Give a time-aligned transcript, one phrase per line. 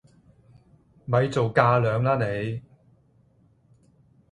[1.05, 2.63] 咪做架樑啦你！